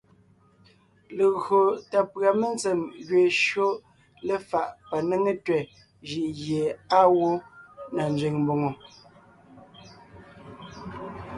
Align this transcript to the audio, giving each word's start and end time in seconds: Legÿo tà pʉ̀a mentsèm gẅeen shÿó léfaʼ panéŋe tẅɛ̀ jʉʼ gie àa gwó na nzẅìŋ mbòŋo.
Legÿo 1.17 1.59
tà 1.89 1.99
pʉ̀a 2.11 2.29
mentsèm 2.39 2.79
gẅeen 3.07 3.31
shÿó 3.43 3.67
léfaʼ 4.27 4.67
panéŋe 4.89 5.31
tẅɛ̀ 5.45 5.69
jʉʼ 6.07 6.29
gie 6.39 6.61
àa 6.97 7.05
gwó 7.13 7.29
na 7.95 8.03
nzẅìŋ 8.13 8.35
mbòŋo. 8.43 8.69